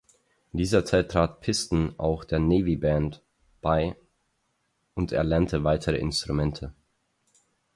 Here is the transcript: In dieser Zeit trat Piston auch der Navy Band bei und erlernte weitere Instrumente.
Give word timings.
In 0.51 0.57
dieser 0.57 0.83
Zeit 0.83 1.11
trat 1.11 1.41
Piston 1.41 1.93
auch 1.99 2.23
der 2.23 2.39
Navy 2.39 2.75
Band 2.75 3.21
bei 3.61 3.95
und 4.95 5.11
erlernte 5.11 5.63
weitere 5.63 5.99
Instrumente. 5.99 6.73